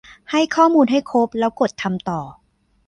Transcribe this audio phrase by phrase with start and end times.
[0.29, 2.19] ใส่ข้อมูลให้ครบ แล้วกด ทำต่อ